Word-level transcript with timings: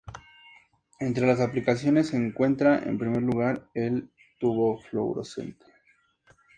Entre 0.99 1.27
las 1.27 1.39
aplicaciones 1.39 2.07
se 2.07 2.17
encuentra 2.17 2.79
en 2.79 2.97
primer 2.97 3.21
lugar 3.21 3.67
el 3.75 4.09
Tubo 4.39 4.79
fluorescente. 4.79 5.67